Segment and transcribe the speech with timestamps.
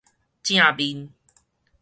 [0.41, 1.13] 正面